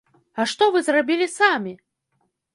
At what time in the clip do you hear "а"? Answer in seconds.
0.39-0.45